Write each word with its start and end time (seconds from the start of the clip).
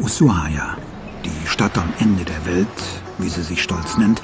Ushuaia, 0.00 0.76
die 1.24 1.46
Stadt 1.46 1.78
am 1.78 1.92
Ende 2.00 2.24
der 2.24 2.44
Welt, 2.44 2.66
wie 3.18 3.28
sie 3.28 3.42
sich 3.42 3.62
stolz 3.62 3.96
nennt, 3.96 4.20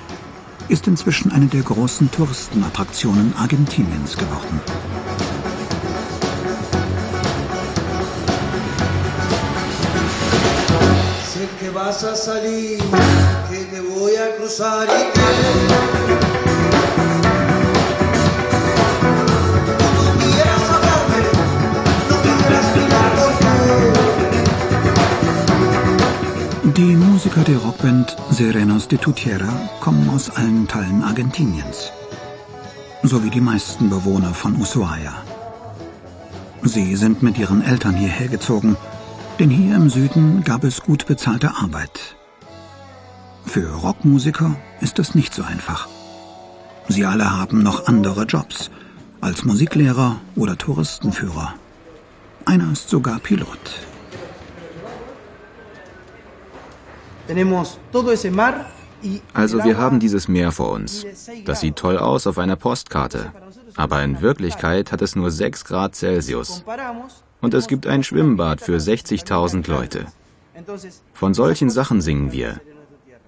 ist 0.68 0.88
inzwischen 0.88 1.30
eine 1.30 1.46
der 1.46 1.62
großen 1.62 2.10
Touristenattraktionen 2.10 3.32
Argentiniens 3.36 4.16
geworden. 4.16 4.60
Vas 11.76 12.02
a 12.04 12.16
salir, 12.16 12.78
que 13.50 13.64
te 13.70 13.80
voy 13.80 14.16
a 14.16 14.34
cruzar 14.36 14.88
y 14.88 15.02
que... 15.12 15.26
Die 26.76 26.96
Musiker 26.96 27.44
der 27.44 27.58
Rockband 27.58 28.16
Serenos 28.30 28.88
de 28.88 28.96
Tutiera 28.96 29.52
kommen 29.80 30.08
aus 30.08 30.30
allen 30.30 30.66
Teilen 30.66 31.02
Argentiniens. 31.02 31.92
So 33.02 33.22
wie 33.22 33.30
die 33.30 33.40
meisten 33.40 33.90
Bewohner 33.90 34.32
von 34.32 34.56
Ushuaia. 34.56 35.14
Sie 36.62 36.96
sind 36.96 37.22
mit 37.22 37.38
ihren 37.38 37.62
Eltern 37.62 37.94
hierher 37.94 38.28
gezogen, 38.28 38.76
denn 39.38 39.50
hier 39.50 39.76
im 39.76 39.90
Süden 39.90 40.44
gab 40.44 40.64
es 40.64 40.82
gut 40.82 41.06
bezahlte 41.06 41.50
Arbeit. 41.56 42.16
Für 43.44 43.70
Rockmusiker 43.74 44.56
ist 44.80 44.98
es 44.98 45.14
nicht 45.14 45.34
so 45.34 45.42
einfach. 45.42 45.88
Sie 46.88 47.04
alle 47.04 47.36
haben 47.38 47.62
noch 47.62 47.86
andere 47.86 48.24
Jobs, 48.24 48.70
als 49.20 49.44
Musiklehrer 49.44 50.16
oder 50.36 50.56
Touristenführer. 50.56 51.54
Einer 52.44 52.72
ist 52.72 52.88
sogar 52.88 53.18
Pilot. 53.18 53.58
Also 59.34 59.64
wir 59.64 59.78
haben 59.78 60.00
dieses 60.00 60.28
Meer 60.28 60.52
vor 60.52 60.72
uns. 60.72 61.04
Das 61.44 61.60
sieht 61.60 61.76
toll 61.76 61.98
aus 61.98 62.26
auf 62.26 62.38
einer 62.38 62.56
Postkarte. 62.56 63.32
Aber 63.76 64.02
in 64.02 64.20
Wirklichkeit 64.20 64.92
hat 64.92 65.02
es 65.02 65.16
nur 65.16 65.30
6 65.30 65.64
Grad 65.64 65.94
Celsius. 65.94 66.64
Und 67.46 67.54
es 67.54 67.68
gibt 67.68 67.86
ein 67.86 68.02
Schwimmbad 68.02 68.60
für 68.60 68.76
60.000 68.76 69.70
Leute. 69.70 70.06
Von 71.12 71.32
solchen 71.32 71.70
Sachen 71.70 72.00
singen 72.00 72.32
wir. 72.32 72.60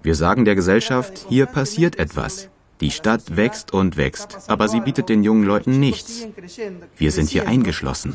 Wir 0.03 0.13
sagen 0.13 0.43
der 0.43 0.55
Gesellschaft, 0.55 1.25
hier 1.29 1.45
passiert 1.45 1.97
etwas. 1.97 2.49
Die 2.81 2.91
Stadt 2.91 3.37
wächst 3.37 3.71
und 3.73 3.95
wächst, 3.95 4.37
aber 4.47 4.67
sie 4.67 4.81
bietet 4.81 5.07
den 5.07 5.23
jungen 5.23 5.45
Leuten 5.45 5.79
nichts. 5.79 6.27
Wir 6.97 7.13
sind 7.13 7.29
hier 7.29 7.47
eingeschlossen. 7.47 8.13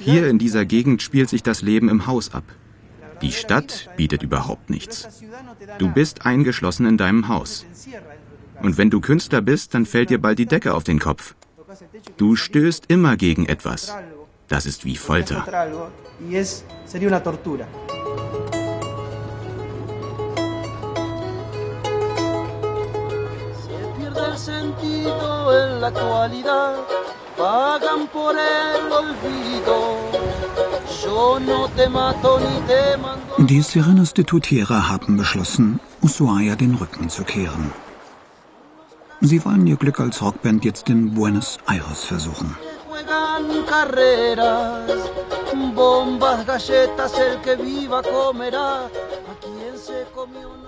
Hier 0.00 0.28
in 0.28 0.38
dieser 0.40 0.64
Gegend 0.64 1.00
spielt 1.00 1.28
sich 1.28 1.44
das 1.44 1.62
Leben 1.62 1.88
im 1.88 2.08
Haus 2.08 2.34
ab. 2.34 2.42
Die 3.22 3.30
Stadt 3.30 3.88
bietet 3.96 4.24
überhaupt 4.24 4.68
nichts. 4.68 5.08
Du 5.78 5.88
bist 5.92 6.26
eingeschlossen 6.26 6.86
in 6.86 6.96
deinem 6.96 7.28
Haus. 7.28 7.64
Und 8.62 8.78
wenn 8.78 8.90
du 8.90 9.00
Künstler 9.00 9.42
bist, 9.42 9.74
dann 9.74 9.86
fällt 9.86 10.10
dir 10.10 10.20
bald 10.20 10.38
die 10.38 10.46
Decke 10.46 10.74
auf 10.74 10.84
den 10.84 10.98
Kopf. 10.98 11.34
Du 12.16 12.36
stößt 12.36 12.84
immer 12.88 13.16
gegen 13.16 13.46
etwas. 13.46 13.94
Das 14.48 14.66
ist 14.66 14.84
wie 14.84 14.96
Folter. 14.96 15.44
Die 33.38 33.60
Sirenes 33.62 34.14
de 34.14 34.24
Tutiera 34.24 34.88
haben 34.88 35.16
beschlossen, 35.16 35.80
Ushuaia 36.00 36.56
den 36.56 36.74
Rücken 36.74 37.08
zu 37.10 37.24
kehren. 37.24 37.72
Sie 39.20 39.44
wollen 39.44 39.66
ihr 39.66 39.76
Glück 39.76 40.00
als 40.00 40.20
Rockband 40.22 40.64
jetzt 40.64 40.88
in 40.88 41.14
Buenos 41.14 41.58
Aires 41.66 42.04
versuchen. 42.04 42.56
Bombas, 45.74 46.46
galletas, 46.46 47.18
el 47.18 47.38
que 47.42 47.54
viva 47.56 48.02
comerá. 48.02 48.86
A 48.86 49.34
quien 49.40 49.76
se 49.78 50.06
comió 50.14 50.65